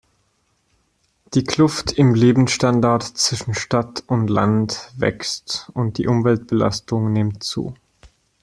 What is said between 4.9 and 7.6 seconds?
wächst, und die Umweltbelastung nimmt